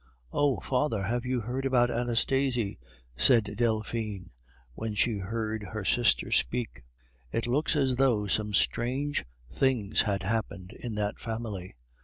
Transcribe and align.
"Oh, 0.33 0.59
father, 0.61 1.03
have 1.03 1.27
you 1.27 1.41
heard 1.41 1.63
about 1.63 1.91
Anastasie?" 1.91 2.79
said 3.15 3.53
Delphine, 3.55 4.31
when 4.73 4.95
she 4.95 5.17
heard 5.19 5.61
her 5.61 5.85
sister 5.85 6.31
speak. 6.31 6.83
"It 7.31 7.45
looks 7.45 7.75
as 7.75 7.97
though 7.97 8.25
some 8.25 8.55
strange 8.55 9.25
things 9.51 10.01
had 10.01 10.23
happened 10.23 10.71
in 10.71 10.95
that 10.95 11.19
family." 11.19 11.75